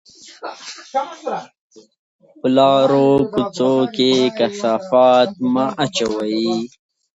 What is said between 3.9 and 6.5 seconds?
کې کثافات مه اچوئ.